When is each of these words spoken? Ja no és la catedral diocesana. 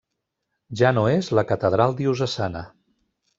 Ja 0.79 0.91
no 0.97 1.03
és 1.17 1.29
la 1.41 1.43
catedral 1.51 1.95
diocesana. 2.01 2.65